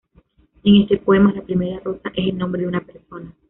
En 0.63 0.77
este 0.77 0.97
poema, 0.97 1.31
la 1.31 1.43
primera 1.43 1.79
"Rosa" 1.79 2.09
es 2.15 2.29
el 2.29 2.35
nombre 2.39 2.63
de 2.63 2.67
una 2.67 2.81
persona. 2.83 3.35